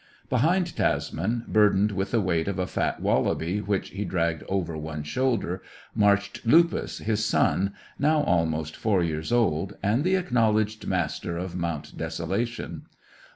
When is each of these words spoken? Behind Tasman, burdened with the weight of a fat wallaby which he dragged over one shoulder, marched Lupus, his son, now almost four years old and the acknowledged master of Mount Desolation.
Behind 0.31 0.75
Tasman, 0.75 1.43
burdened 1.47 1.91
with 1.91 2.09
the 2.09 2.21
weight 2.21 2.47
of 2.47 2.57
a 2.57 2.65
fat 2.65 3.01
wallaby 3.01 3.59
which 3.61 3.89
he 3.89 4.03
dragged 4.03 4.41
over 4.49 4.75
one 4.75 5.03
shoulder, 5.03 5.61
marched 5.93 6.43
Lupus, 6.43 6.97
his 6.97 7.23
son, 7.23 7.75
now 7.99 8.23
almost 8.23 8.75
four 8.75 9.03
years 9.03 9.31
old 9.31 9.77
and 9.83 10.03
the 10.03 10.15
acknowledged 10.15 10.87
master 10.87 11.37
of 11.37 11.55
Mount 11.55 11.95
Desolation. 11.99 12.87